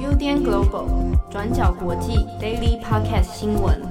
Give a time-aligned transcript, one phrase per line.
[0.00, 3.82] UDN Global 转角国际 Daily Podcast 新闻。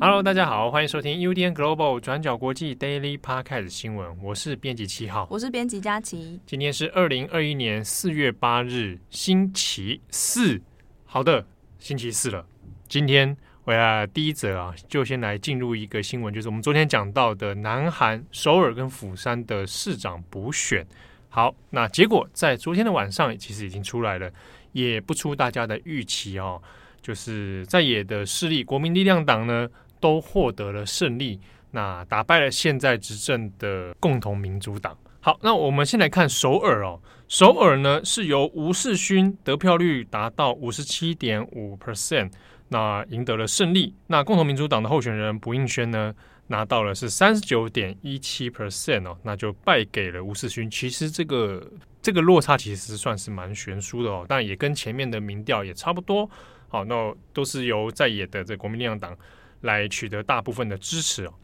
[0.00, 4.08] Hello，大家好，欢迎收听 UDN Global 转角国际 Daily Podcast 新闻。
[4.22, 6.40] 我是编辑七号，我是编辑佳琪。
[6.46, 10.62] 今天是二零二一年四月八日，星期四。
[11.04, 11.44] 好的，
[11.78, 12.46] 星期四了。
[12.88, 20.84] 今天回来第一则啊，就先来进入一个新闻，就是我们昨天讲到的南韩首尔跟釜山的市长补选。
[21.28, 24.30] 好，那结果在昨天的晚上其实已经出来了。
[24.72, 26.60] 也不出大家的预期哦，
[27.02, 29.68] 就是在野的势力国民力量党呢，
[30.00, 31.38] 都获得了胜利，
[31.72, 34.96] 那打败了现在执政的共同民主党。
[35.20, 42.32] 好，那我们先来看首尔哦，首尔呢是由吴世勋得票率达到五十七点五 percent，
[42.72, 43.94] 那赢得了胜利。
[44.08, 46.12] 那共同民主党的候选人朴应宣呢，
[46.48, 50.68] 拿到了是三十九点一七 percent 哦，那就败给了吴世勋。
[50.68, 51.64] 其实这个。
[52.02, 56.28] 这个落差其实算是蛮悬殊的哦，但也跟前面的民调也差不多。
[56.68, 59.16] 好，那都是由在野的这国民力量党
[59.60, 61.34] 来取得大部分的支持哦。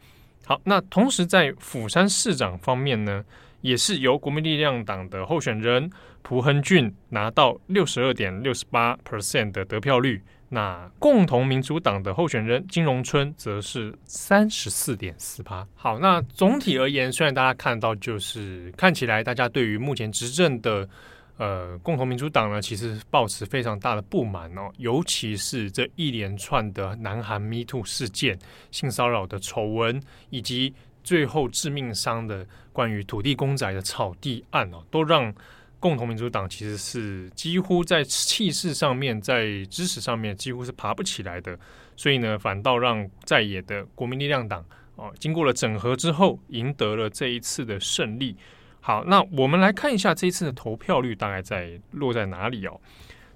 [0.45, 3.23] 好，那同时在釜山市长方面呢，
[3.61, 5.89] 也是由国民力量党的候选人
[6.23, 10.21] 朴亨俊拿到六十二点六十八 percent 的得票率。
[10.51, 15.67] 那共同民主党的候选人金荣春则是三十四点四趴。
[15.75, 20.89] 好，那总体而言，虽然大家看到就是看起来大家对于目前执政的
[21.37, 28.39] 呃共同民主党呢，其实抱持非常大的不满哦，尤其是这一连串的南韩 Me Too 事件、
[28.71, 35.31] 性骚扰的丑闻，以及最后致命伤的关于土地公仔的草地案哦，都让。
[35.79, 41.57] 共同民主党其实是几乎在气势上面，在支持上面几乎是爬不起来的，
[41.95, 44.63] 所以呢，反倒让在野的国民力量党
[44.95, 48.35] 哦，经过了整合之后，赢得了这一次的胜利。
[48.81, 52.79] 好，那我们来看一下这一次的投票率大概在落在哪里哦？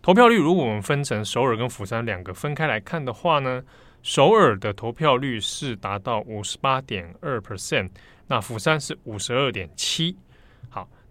[0.01, 3.63] 投票率如果我们分成首尔跟釜山两个分开来看的话呢，
[4.01, 7.89] 首尔的投票率是达到五十八点二 percent，
[8.27, 10.17] 那釜山是五十二点七。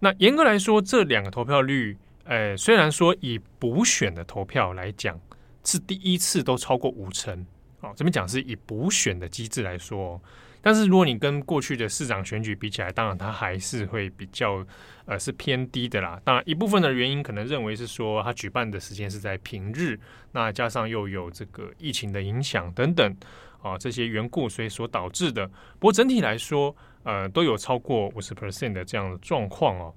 [0.03, 5.17] 那严格来说，这两个投票率，呃，虽然说以补选的投票来讲
[5.63, 7.33] 是第一次都超过五成，
[7.79, 10.21] 哦，这边讲是以补选的机制来说，
[10.61, 14.65] 但是如果你跟过去的市长选举比起来，当然它还是会比较，
[15.05, 16.19] 呃，是偏低的啦。
[16.25, 19.97] 当然一部分的原因可能认为是说，它举办的时间是在平日，
[20.33, 23.15] 那加上又有这个疫情的影响等等，
[23.61, 25.47] 啊，这些缘故，所以所导致的。
[25.79, 29.93] 不过整体来说，呃，都有超过五十 percent 的这样的状况哦。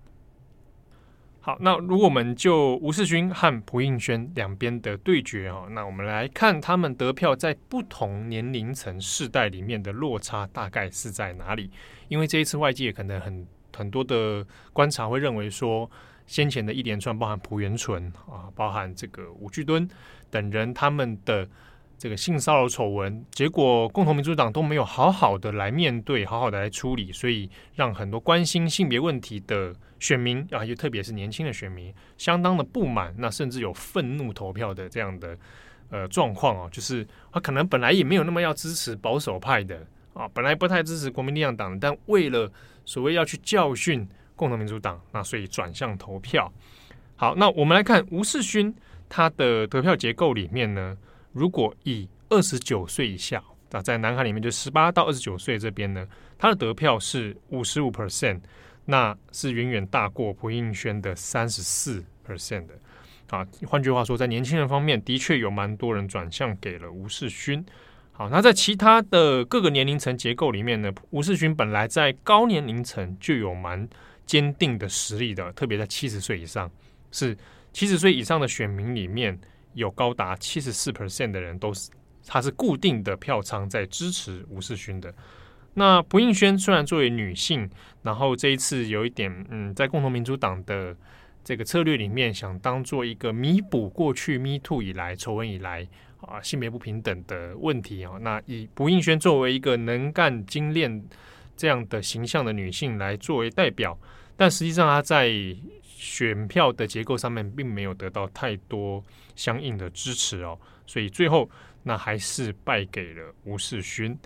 [1.41, 11.71] 好，那如果我们就吴世勋和朴应宣两边的对决哦，那我们来看他们得票在不同年龄层世代里面的落差大概是在哪里？
[12.09, 13.47] 因为这一次外界可能很
[13.77, 15.88] 很多的观察会认为说，
[16.27, 19.88] 先前的一连串包含朴元淳啊，包含这个武巨敦
[20.28, 21.49] 等人他们的。
[21.98, 35.38] 这个性骚扰丑闻，结果共同民主党都没有好好的来面对，好好的来处理，所以让很多关心性别问题的选民啊，又特别是年轻的选民，相当的不满，那甚至有愤怒投票的这样的
[35.88, 42.52] 呃状况啊，就是他可能本来也没有那么要支持保守派的啊，本来不太支持国民力量党，但为了
[42.84, 46.52] 所谓要去教训共同民主党，那所以转向投票。
[47.16, 48.74] 好，那我们来看吴世勋
[49.08, 50.94] 他的得票结构里面呢。
[51.36, 56.08] 如果以二十九岁以下，那在南韩里面就十八到二十九岁这边呢，
[56.38, 58.41] 他的得票是五十五 percent，
[58.86, 62.75] 那是远远大过朴应宣的三十四 percent 的。
[63.28, 67.62] 啊，换句话说，在年轻人方面，的确有蛮多人转向给了吴世勋。
[68.12, 73.86] 好，那在其他的各个年龄层结构里面呢，吴世勋本来在高年龄层就有蛮
[74.25, 76.70] 坚定的实力的，特别在七十岁以上，
[77.12, 77.36] 是
[77.75, 79.38] 七十岁以上的选民里面。
[79.76, 81.91] 有高达七十四 percent 的人都是，
[82.26, 85.14] 他是固定的票仓在支持吴世勋的。
[85.75, 87.70] 那朴应宣虽然作为女性，
[88.03, 90.96] 然后这一次有一点，嗯，在共同民主党的
[91.44, 95.87] 这个策略里面，想当做一个弥补过去 Me Too 以来丑闻以来
[96.23, 98.12] 啊性别不平等的问题啊。
[98.23, 101.05] 那以朴应宣作为一个能干、精炼
[101.55, 103.99] 这样的形象的女性来作为代表，
[104.38, 105.28] 但实际上她在
[106.06, 109.03] 选票的结构上面并没有得到太多
[109.35, 110.56] 相应的支持哦，
[110.87, 111.50] 所以最后
[111.82, 114.17] 那还是败给了吴世勋。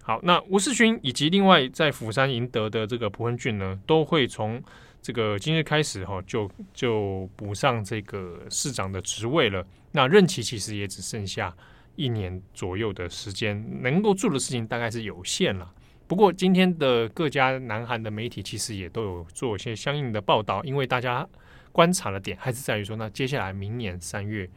[0.00, 4.62] 好，那吴世勋以及另外在釜山赢得的这个朴亨俊呢，都会从
[5.02, 9.66] 这个今日开始哈，就就补上这个市长的职位了。
[9.90, 11.54] 那任期其实也只剩下
[11.96, 15.72] 一年左右的时间，能够做的事情大概是有限了。
[16.06, 21.26] 不过今天的各家南韩的媒体其实也都有做一些相应的报道，因为大家
[21.72, 24.48] 观察的点还是在于说，那接下来明年三月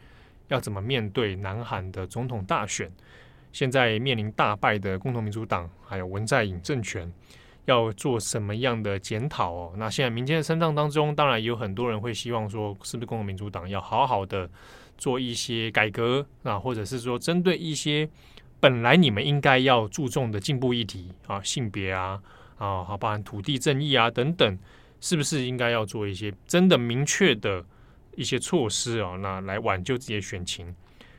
[0.49, 2.91] 要怎么面对南韩的总统大选？
[3.51, 7.11] 现在面临大败的共同民主党还有文在寅政权。
[7.65, 9.73] 要做什么样的检讨哦？
[9.75, 14.49] 那现在民间的声浪当中，当然有很多人会希望说，是不是共同民主党要好好的
[14.97, 18.07] 做一些改革啊，或者是说针对一些
[18.59, 22.21] 本来你们应该要注重的进步议题啊，性别啊
[22.57, 24.57] 啊，好包含土地正义啊等等，
[24.99, 27.63] 是不是应该要做一些真的明确的
[28.15, 29.15] 一些措施啊？
[29.17, 30.75] 那来挽救自己的选情。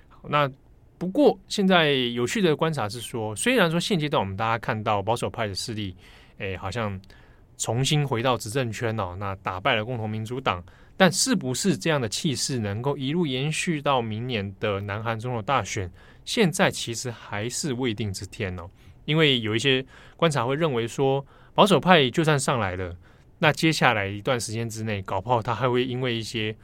[0.08, 0.50] 好，那
[0.98, 5.96] 不过现在有趣的观察是说，虽然说现阶段我们大家看到保守派的势力。
[6.40, 7.00] 哎，好像
[7.56, 10.62] 重新回到执政圈哦，那打败了共同民主党，
[10.96, 15.90] 但是不是这样的气势能够一路延续到明年的南韩总统大选？
[16.28, 18.68] 现在其实还是未定之天哦。
[19.06, 19.82] 因为有一些
[20.14, 22.94] 观察会认为说，保守派就算上来了，
[23.38, 26.54] 那接下来一段时间之内，搞不好他还会因为一些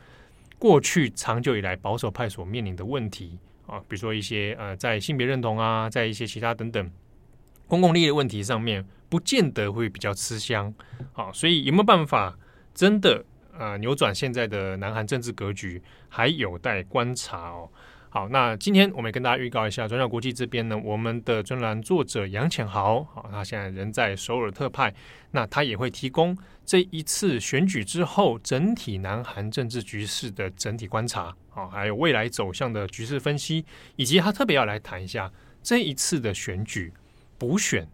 [0.59, 6.91] 过去长久以来保守派所面临的问题啊，比如说一些呃，在性别认同啊，在一些其他等等
[7.67, 8.85] 公共利益的问题上面。
[9.07, 10.75] 不见得会比较吃香，
[11.13, 12.37] 好，所以有没有办法
[12.75, 13.25] 真的
[13.57, 17.71] 呃扭转现在的南韩政治格局，还有待观察哦。
[18.15, 24.95] 好，那今天我们也跟大家预告一下，转角国际这边呢，我们的专栏作者杨浅豪，好，他现在人在首尔特派，
[25.33, 33.65] 那他也会提供这一次选举之后整体南韩政治局势的整体观察，好，还有未来走向的局势分析，
[33.97, 35.29] 以及他特别要来谈一下
[35.61, 36.93] 这一次的选举
[37.37, 37.85] 补选。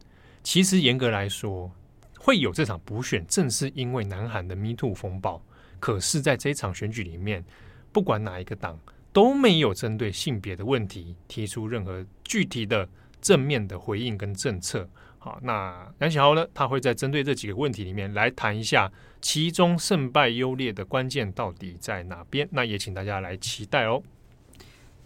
[0.43, 1.72] 其实严格来说，
[2.19, 5.43] 会有这场补选，正是因为南韩的 Me Too 风暴。
[5.78, 7.43] 可是，在这场选举里面，
[7.90, 8.78] 不管哪一个党
[9.12, 12.88] 都没有针对性别的问题提出任何具体的
[13.20, 14.88] 正面的回应跟政策。
[15.18, 18.90] 好，那杨启豪呢，他会在针对这几个问题里面来谈一下，
[19.20, 22.48] 其中胜败优劣的关键到底在哪边？
[22.52, 24.02] 那也请大家来期待哦。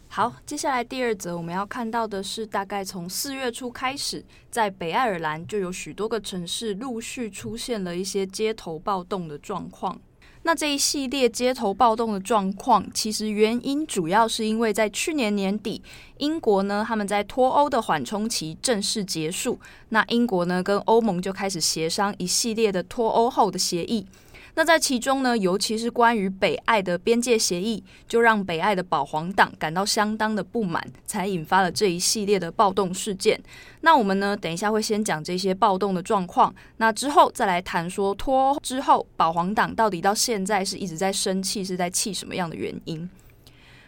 [0.06, 10.00] 好，接下来第二则我们要看到的是，大概从四月初开始，在北爱尔兰就有许多个城市陆续出现了一些街头暴动的状况。
[10.46, 15.82] 那这一系列街头暴动的状况，其实原因主要是因为在去年年底，
[16.18, 19.58] 英国呢他们在脱欧的缓冲期正式结束，
[19.88, 24.06] 那英国呢跟欧盟就开始协商一系列的脱欧后的协议。
[24.56, 33.40] 那在其中呢，尤其是关于北爱的边界协议，就让北爱的保皇党感到相当的不满，才引发了这一系列的暴动事件。
[33.80, 43.10] 那我们呢，等一下会先讲这些暴动的状况，那之后再来谈说脱欧之后，保皇党到底到现在是一直在生气，是在气什么样的原因？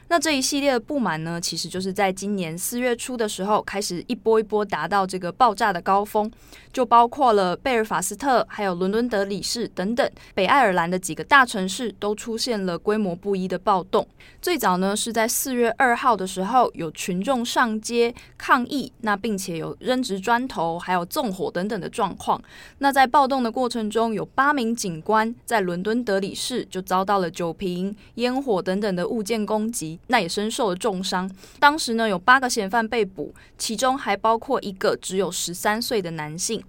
[0.09, 6.31] 那这一系列的不满呢，其实就是在今年四月初的时候开始一波一波达到这个爆炸的高峰，
[6.73, 14.07] 就包括了贝尔法斯特、还有伦敦德里市等等北爱尔兰的几个大城市都出现了规模不一的暴动。
[14.41, 22.41] 最早呢是在四月二号的时候，有群众上街抗议，那并且有扔掷砖头，还有纵火等等的状况。
[22.79, 29.96] 那在暴动的过程中，有八名警官在伦敦德里市就遭到了酒瓶、烟火等等的物件攻击。
[30.09, 31.31] 那也身受了重伤。
[31.59, 36.63] 当时呢，有八个嫌犯被捕，其中还包括一个只有十三岁的男性。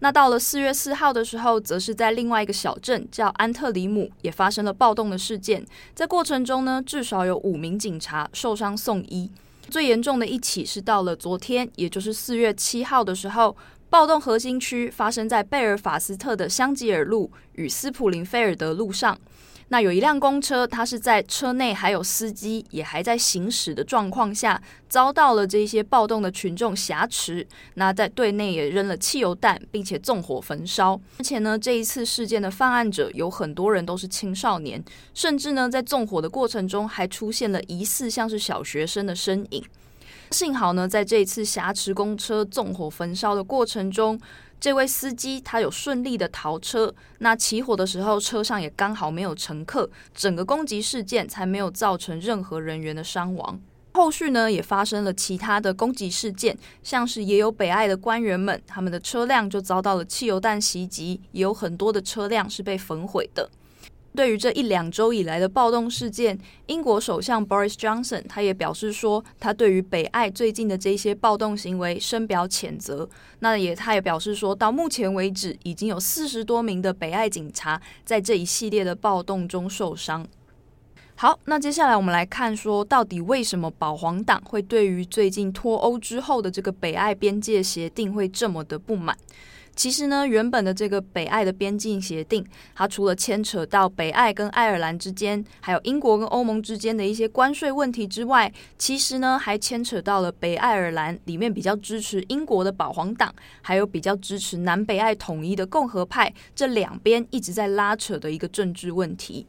[0.00, 5.64] 那到了四月四号的时候，则是在另外一个小镇叫安特里姆，也发生了暴动的事件。
[5.94, 9.30] 在过程中呢，至少有五名警察受伤送医。
[9.70, 13.56] 最严重的一起是到了昨天，也就是四月七号的时候，
[13.88, 19.18] 暴动核心区发生在贝尔法斯特的香吉尔路与斯普林菲尔德路上。
[19.68, 27.46] 那有一辆公车，它是在车内还有司机也还在行驶的状况下，遭到了这些暴动的群众挟持。
[27.74, 31.00] 那在队内也扔了汽油弹，并且纵火焚烧。
[31.18, 34.82] 而且呢，这一次事件的犯案者有很多人都是青少年，
[35.14, 39.64] 甚至呢，在纵火的过程中还出现了疑似像是小学生的身影。
[40.30, 44.18] 幸好呢，在这一次挟持公车、纵火焚烧的过程中，
[44.64, 53.60] 这位司机他有顺利的逃车，那起火的时候车上也刚好没有乘客，整个攻击事件才没有造成任何人员的伤亡。
[53.92, 63.50] 后续呢也发生了其他的攻击事件，像是也有北爱的官员们，他们的车辆就遭到了汽油弹袭击，也有很多的车辆是被焚毁的。
[64.16, 73.08] 对于这一两周以来的暴动事件，英国首相 Boris Johnson 他也表示说，他对于北爱最近的这些暴动行为深表谴责。
[73.40, 80.24] 那也，他也表示说，到目前为止，已经有四十多名的北爱警察在这一系列的暴动中受伤。
[81.16, 89.16] 好，那接下来我们来看说，到底为什么保皇党会对于最近脱欧之后的这个北爱边界协定会这么的不满？
[89.76, 109.46] 其实呢，原本的这个北爱的边境协定，它除了牵扯到北爱跟爱尔兰之间，还有英国跟欧盟之间的一些关税问题之外，其实呢，还牵扯到了北爱尔兰里面比较支持英国的保皇党，还有比较支持南北爱统一的共和派，这两边一直在拉扯的一个政治问题。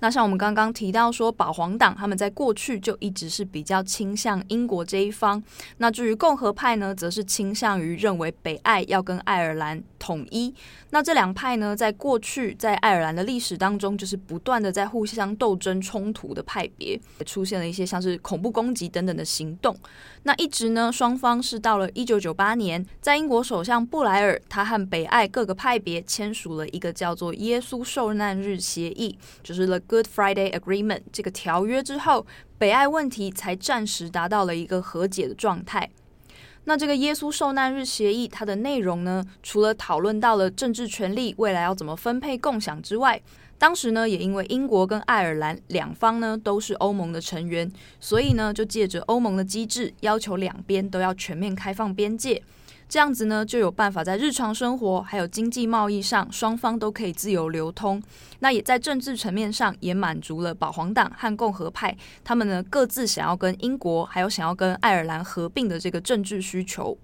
[0.00, 5.42] 那像我们刚刚提到说，保皇党他们在过去就一直是比较倾向英国这一方。
[5.78, 10.54] 那至于共和派呢，则是倾向于认为北爱要跟爱尔兰统一。
[10.90, 19.76] 那这两派呢，在过去在爱尔兰的历史当中，就是不断的在互相斗争冲突的派别，也出现了一些像是恐怖攻击等等的行动。
[20.22, 29.80] 那一直呢，双方是到了一九九八年，在英国首相布莱尔他和北爱各个派别签署了一个叫做耶稣受难日协议，就是了。
[29.88, 32.26] Good Friday Agreement 这个条约之后，
[32.58, 35.90] 北爱问题才暂时达到了一个和解的状态。
[36.64, 43.18] 那这个耶稣受难日协议，它的内容呢，除了讨论到了政治权利未来要怎么分配共享之外，
[43.56, 52.42] 当时呢，也因为英国跟爱尔兰两方呢都是欧盟的成员，所以呢，就借着欧盟的机制，要求两边都要全面开放边界。
[52.88, 58.02] 这样子呢，就有办法在日常生活还有经济贸易上，双方都可以自由流通。
[58.38, 66.96] 那也在政治层面上，也满足了保皇党和共和派他们呢各自想要跟英国还有想要跟爱尔兰合并的这个政治需求。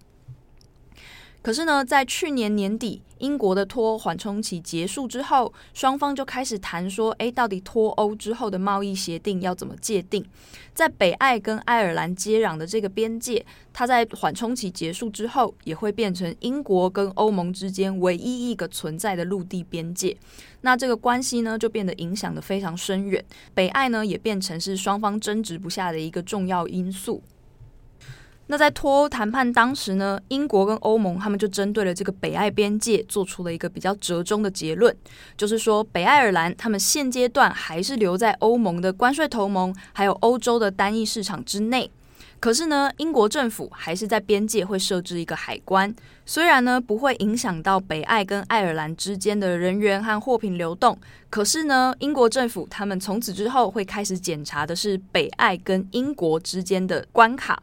[1.44, 10.24] 可是呢，在去年年底，英国的脱欧缓冲期结束之后，双方就开始谈说，诶，到底脱欧之后的贸易协定要怎么界定？
[10.72, 20.16] 在北爱跟爱尔兰接壤的这个边界，它在缓冲期结束之后，也会变成英国跟欧盟之间唯一一个存在的陆地边界。
[20.62, 23.22] 那这个关系呢，就变得影响得非常深远。
[23.52, 27.22] 北爱呢，也变成是双方争执不下的一个重要因素。
[28.46, 34.94] 那在脱欧谈判当时呢，英国跟欧盟他们就针对了这个北爱边界做出了一个比较折中的结论，
[35.36, 41.90] 就是说北爱尔兰他们现阶段还是留在欧盟的关税同盟，还有欧洲的单一市场之内。
[42.38, 45.94] 可是呢，英国政府还是在边界会设置一个海关，
[46.26, 50.98] 虽然呢不会影响到北爱跟爱尔兰之间的人员和货品流动，
[51.30, 57.62] 可是呢，英国政府他们从此之后会开始检查的是北爱跟英国之间的关卡。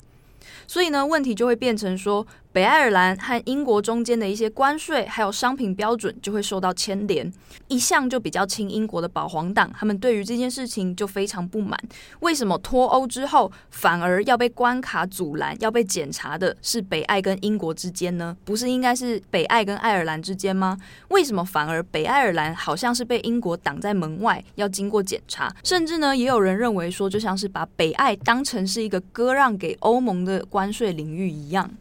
[0.71, 7.31] 所以呢，问题就会变成说，北爱尔兰和英国中间的一些关税还有商品标准就会受到牵连。
[7.70, 11.79] 一向就比较亲英国的保皇党，他们对于这件事情就非常不满。
[12.20, 18.36] 为什么脱欧之后反而要被关卡阻拦、要被检查的是北爱跟英国之间呢？
[18.43, 20.77] 不是应该是北爱跟爱尔兰之间吗？
[21.08, 25.50] 为什么反而北爱尔兰好像是被英国挡在门外，要经过检查？
[25.63, 31.72] 甚至呢，也有人认为说，就像是把北爱当成是一个割让给欧盟的关税领域一样。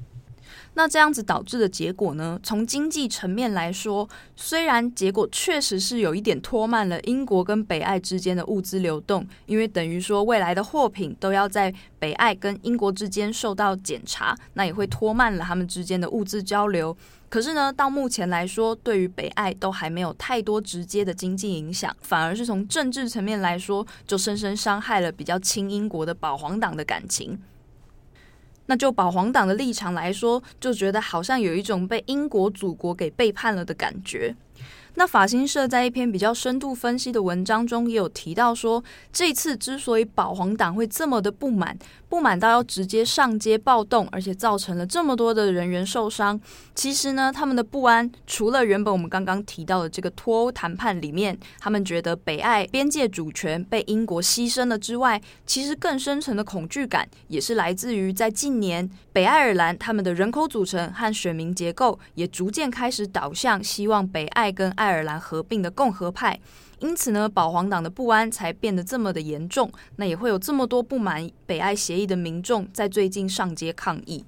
[0.74, 2.38] 那这样子导致的结果呢？
[2.42, 16.96] 从经济层面来说，虽然结果确实是有一点拖慢了英国跟北爱之间的物资流动，因为等于说未来的货品都要在北爱跟英国之间受到检查，那也会拖慢了他们之间的物资交流。
[17.28, 27.38] 可是呢，到目前来说，对于北爱都还没有太多直接的经济影响，反而是从政治层面来说，就深深伤害了比较亲英国的保皇党的感情。
[28.70, 34.32] 那就保皇党的立场来说，就觉得好像有一种被英国祖国给背叛了的感觉。
[35.00, 41.74] 那法新社在一篇比较深度分析的文章中也有提到说，这次之所以保皇党会这么的不满，
[42.06, 46.38] 不满到要直接上街暴动，而且造成了这么多的人员受伤，
[46.74, 66.38] 其实呢，他们的不安除了原本我们刚刚提到的这个脱欧谈判里面，他们觉得北爱边界主权被英国牺牲了之外，其实更深层的恐惧感也是来自于在近年北爱尔兰他们的人口组成和选民结构也逐渐开始导向希望北爱跟爱尔兰合并的共和派，
[66.78, 69.68] 因此呢，保皇党的不安才变得这么的严重。
[69.96, 74.24] 那也会有这么多不满北爱协议的民众在最近上街抗议。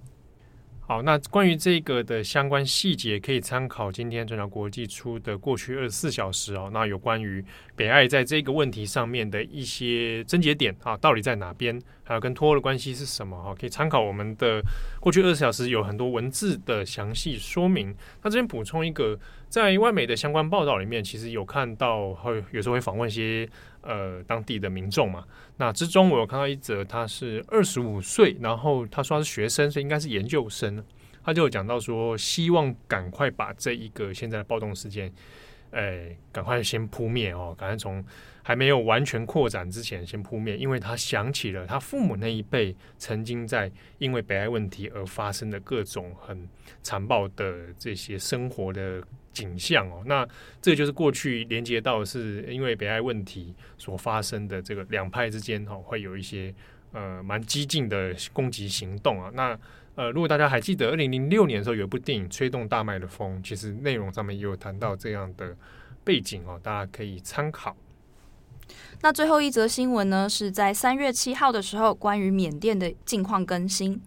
[0.84, 6.68] 好，那关于这个的相关细节，可以参考今天转角国际出的过去二十四小时哦。
[6.72, 7.42] 那有关于
[7.76, 11.80] 北爱在这个问题上面的一些症结点啊，到底在哪边？
[12.04, 13.40] 还有跟脱欧的关系是什么？
[13.40, 14.60] 哈，可以参考我们的
[14.98, 17.94] 过去二十四小时有很多文字的详细说明。
[18.20, 19.16] 那这边补充一个，
[19.48, 23.48] 在外媒的相关报道里面，其实有看到会有时候会访问一些
[23.82, 25.24] 呃当地的民众嘛。
[25.56, 30.82] 那之中我有看到一则，他是二十五岁，然后他说他是学生，所以应该是研究生。
[31.24, 35.12] 他就有讲到说，希望赶快把这一个现在的暴动事件
[35.72, 38.02] 哎，赶快先扑灭哦，赶快从
[38.42, 46.48] 还没有完全扩展之前先扑灭，因为他想起了他父母那一辈曾经在因为北爱问题而发生的各种很
[46.82, 49.02] 残暴的这些生活的
[49.32, 50.02] 景象哦。
[50.04, 50.26] 那
[50.60, 56.52] 这就是过去连接到是因为北爱问题所发生的这个两派之间哈，会有一些
[56.92, 59.30] 呃蛮激进的攻击行动啊。
[59.32, 59.58] 那
[59.94, 65.54] 呃，如果大家还记得，二零零六年的时候有一部电影《吹动大麦的风》，其实内容上面也有谈到这样的
[66.02, 67.76] 背景哦，大家可以参考。
[69.02, 74.00] 那最后一则新闻呢，是在三月七号的时候，关于缅甸的近况更新。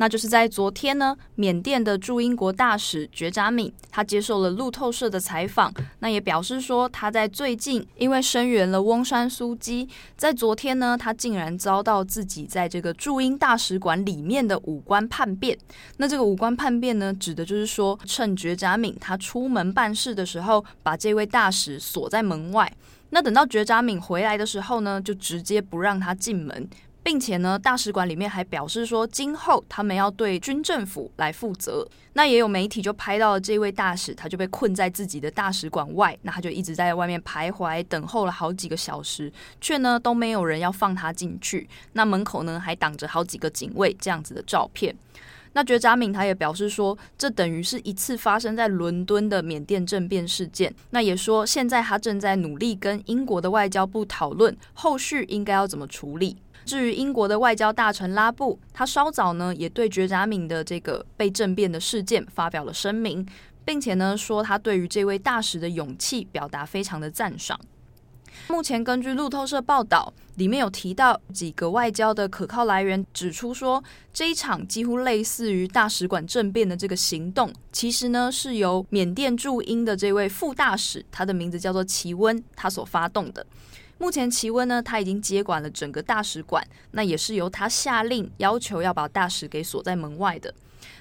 [0.00, 15.58] 那就是在昨天呢，缅甸的驻英国大使觉扎敏，他接受了路透社的采访，那也表示说，他在最近因为声援了翁山苏姬，在昨天呢，他竟然遭到自己在这个驻英大使馆里面的武官叛变。
[15.98, 22.72] 那这个武官叛变呢，指的就是说，趁觉扎敏他出门办事的时候，把这位大使锁在门外。
[23.10, 26.66] 那等到觉扎敏回来的时候呢，就直接不让他进门。
[27.02, 31.86] 并且呢，大使馆里面还表示说，今后他们要对军政府来负责。
[32.12, 41.68] 那也有媒体就拍到了这位大使，他就被困在自己的大使馆外，那他就一直在外面徘徊，等候了好几个小时，却呢都没有人要放他进去。
[41.92, 44.94] 那门口呢还挡着好几个警卫，这样子的照片。
[45.52, 50.72] 那觉扎敏他也表示说，这等于是一次发生在伦敦的缅甸政变事件。
[50.90, 56.36] 那也说，现在他正在努力跟英国的外交部讨论后续应该要怎么处理。
[56.64, 63.26] 至于英国的外交大臣拉布，他稍早呢也对觉扎敏的这个被政变的事件发表了声明，
[63.64, 67.58] 并且呢说他对于这位大使的勇气表达非常的赞赏。
[68.48, 83.44] 目前根据路透社报道，里面有提到几个外交的可靠来源指出说，这一场几乎类似于大使馆政变的这个行动，其实呢是由缅甸驻英的这位副大使，他的名字叫做齐温，他所发动的。
[84.00, 90.52] 目前齐温呢，他已经接管了整个大使馆，那也是由他下令要求要把大使给锁在门外的。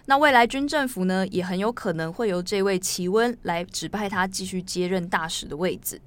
[0.07, 6.01] 那未来军政府呢，也很有可能会由这位齐温来指派他继续接任大使的位置。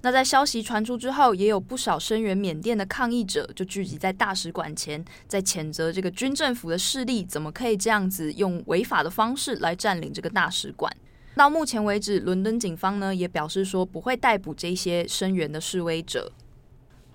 [0.00, 10.92] 那在消息传出之后，也有不少声援缅甸的抗议者就聚集在大使馆前，在谴责这个军政府的势力怎么可以这样子用违法的方式来占领这个大使馆。
[11.36, 16.32] 到目前为止，伦敦警方呢也表示说不会逮捕这些声援的示威者。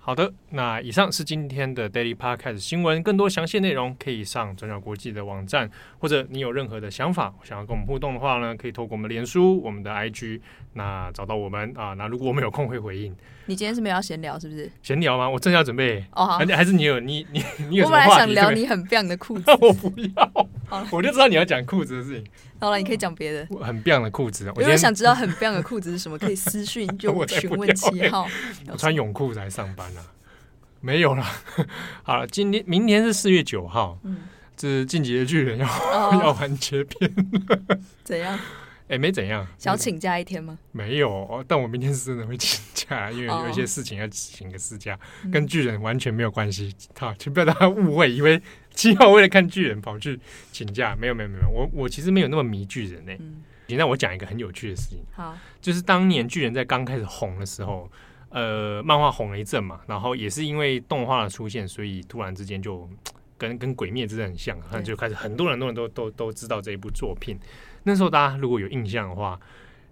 [0.00, 3.02] 好的，那以上是今天的 Daily Podcast 新闻。
[3.02, 10.40] 更多详细内容可以上转角国际的网站，或者你有任何的想法，想要跟我们互动的话呢，可以透过我们的脸书、我们的 IG，
[10.72, 11.92] 那找到我们啊。
[11.92, 13.14] 那如果我们有空会回应。
[13.44, 14.70] 你今天是没有要闲聊是不是？
[14.82, 15.28] 闲聊吗？
[15.28, 18.04] 我正要准备哦，好，还是你有你你你有什么话？
[18.04, 20.47] 我本来想聊你很棒的裤子， 我不要。
[20.68, 22.30] 好，我就知道你要讲裤子的事情。
[22.60, 23.46] 好了，你可以讲别的。
[23.60, 28.28] 很棒的裤子，我就想知道很棒的裤子是什么，可以私讯 就询问七号。
[28.70, 30.04] 我穿泳裤来上班啊？
[30.80, 31.24] 没有了。
[32.04, 34.18] 好了，今天明天是四月九号，嗯，
[34.56, 35.66] 这是进击的巨人要
[36.20, 37.10] 要完结篇。
[38.04, 38.38] 怎样？
[38.88, 40.56] 哎，没怎样，想请假一天吗？
[40.72, 44.98] 没有，但我明天是真的会请假，因为有一些事情要请个事假，
[45.30, 46.74] 跟巨人完全没有关系。
[46.98, 48.40] 好，请不要大家误会，以为
[48.78, 50.16] 七号为了看巨人跑去
[50.52, 53.12] 请假，没有，没有，没有，我我其实没有那么迷巨人呢。
[53.66, 57.90] 现在我讲一个很有趣的事情，好，就是当年巨人在刚开始红的时候，
[58.28, 62.88] 呃，漫画红了一阵嘛，然后也是因为动画的出现，所以突然之间就
[63.36, 67.36] 跟跟鬼灭之刃很像，然后就开始很多人很多人都都都知道这一部作品。
[67.82, 69.40] 那时候大家如果有印象的话，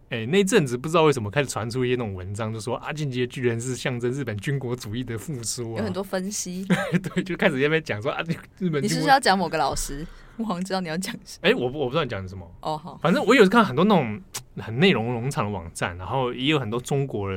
[0.08, 6.64] 哎、欸，那阵子不知道为什么开始传出一些那种文章，就说啊，进击的巨人是象征日本军国主义的复苏啊，有很多分析。
[7.02, 8.22] 对，就开始在那边讲说啊，
[8.60, 8.80] 日本。
[8.80, 10.06] 你是不是要讲某个老师？
[10.36, 11.48] 我好像知道你要讲什么。
[11.48, 12.48] 哎、欸，我我不知道你讲什么。
[12.60, 12.96] 哦，好。
[13.02, 14.22] 反正我有时看很多那种
[14.58, 17.28] 很内容农场的网站，然后也有很多中国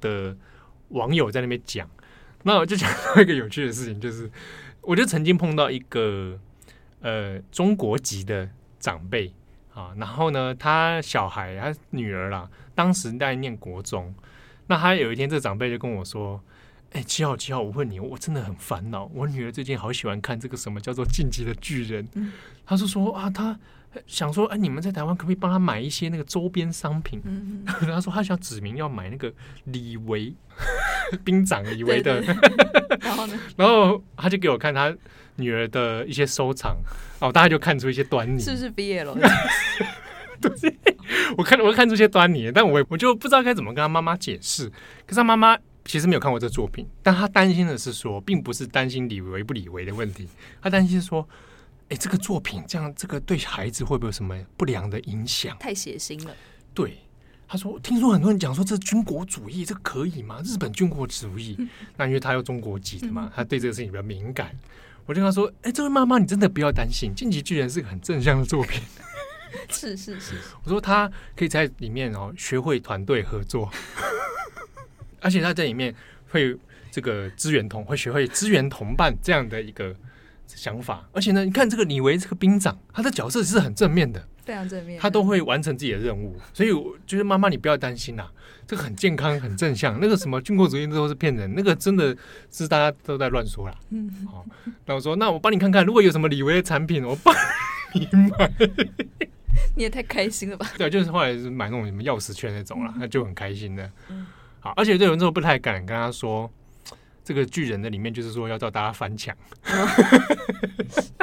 [0.00, 0.36] 的
[0.88, 1.88] 网友在那边讲。
[2.42, 4.28] 那我就讲到一个有趣的事情，就是
[4.80, 6.36] 我就曾经碰到一个
[7.00, 8.48] 呃中国籍的
[8.80, 9.32] 长辈。
[9.78, 14.12] 啊，然后呢，他小孩，他女儿啦，当时在念国中。
[14.66, 16.42] 那他有一天，这个长辈就跟我说
[16.90, 19.08] ：“哎，七号七号，我问你，我真的很烦恼。
[19.14, 22.04] 我女儿最近好喜欢看这个什么叫做《进击的巨人》。
[22.14, 22.32] 嗯”
[22.66, 23.56] 他就说：“啊，她
[24.04, 29.32] 想说，哎，你们在台湾可不可以帮她买一些那个周边商品？”嗯、 他说他想指明要买那个
[29.64, 30.34] 李维
[31.24, 32.20] 兵长李维的。
[33.00, 34.92] 然后呢，然后他就给我看他。
[35.38, 36.76] 女儿的一些收藏，
[37.20, 39.16] 哦，大家就看出一些端倪，是不是毕业了？
[40.40, 40.50] 对，
[41.36, 44.68] 我看我看出一些端倪，但我我就不知道该怎么跟他妈妈解释。
[44.68, 50.28] 可是他妈妈其实没有看过这作品，但他担心的是说，并不是担心李维不李维的问题，
[50.60, 51.26] 他担心说，
[51.88, 55.56] 哎，这个作品这样，这个对孩子会不会有什么不良的影响？
[55.58, 56.32] 太血腥了。
[56.72, 56.98] 对，
[57.48, 60.40] 他说：“听说很多人讲说这是军国主义，这可以吗？
[60.44, 61.56] 日本军国主义？
[61.96, 64.56] 那因为他有中国籍的嘛，他对这个事情比较敏感。
[65.08, 68.82] 我就跟他说：‘哎，这位妈妈，你真的不要担心，《进击巨人》是个很正向的作品。
[69.72, 73.70] ’是是是，我说他可以在里面哦学会团队合作，
[75.20, 75.94] 而且他在里面
[76.28, 76.54] 会
[76.90, 79.96] 这个支援同，会学会支援同伴这样的一个
[80.46, 81.08] 想法。
[81.12, 88.32] 而且呢，你看这个李维这个兵长，他的角色是很正面的。”非常正面，他都会完成自己的任务，所以我觉得妈妈你不要担心啦，
[88.66, 90.00] 这个很健康、很正向。
[90.00, 92.16] 那个什么军国主义都是骗人，那个真的
[92.50, 93.74] 是大家都在乱说啦。
[93.90, 94.46] 嗯，好，
[94.86, 97.34] 那我说，那我帮你看看，如果有什么李维的产品，我帮
[97.92, 98.50] 你买。
[99.76, 100.66] 你也太开心了吧？
[100.78, 103.90] 对，就是后来是买那种什么钥匙圈那种啦，那就很开心的。
[104.60, 106.50] 好，而且这人之后不太敢跟他说，
[107.22, 109.36] 这个巨人的里面就是说要叫大家翻墙。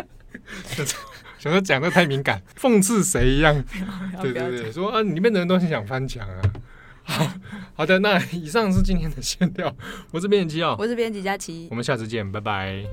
[1.46, 3.54] 想说讲的太敏感，讽刺谁一样？
[4.20, 6.42] 对对对，说啊，里面的人都很想翻墙啊。
[7.06, 7.28] 好
[7.76, 9.72] 好的，那以上是今天的闲聊。
[10.10, 12.84] 我是编辑七号，我是编辑佳琪，我们下次见，拜拜。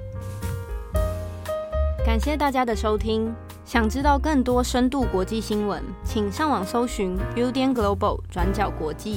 [2.04, 3.34] 感谢大家的收听。
[3.64, 9.16] 想知道更多深度国际新闻，请上网搜寻 Udan Global 转角国际。